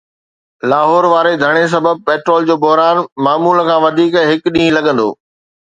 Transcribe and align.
لاهور 0.69 1.03
واري 1.13 1.33
ڌرڻي 1.41 1.65
سبب 1.75 1.99
پيٽرول 2.07 2.47
جو 2.49 2.55
بحران 2.65 3.05
معمول 3.29 3.63
کان 3.69 3.79
وڌيڪ 3.87 4.21
هڪ 4.33 4.43
ڏينهن 4.59 4.75
لڳندو 4.81 5.09